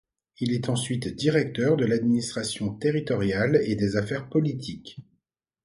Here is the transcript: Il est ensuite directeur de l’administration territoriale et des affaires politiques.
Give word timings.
Il 0.39 0.51
est 0.53 0.67
ensuite 0.67 1.15
directeur 1.15 1.77
de 1.77 1.85
l’administration 1.85 2.73
territoriale 2.73 3.61
et 3.65 3.75
des 3.75 3.97
affaires 3.97 4.29
politiques. 4.29 4.97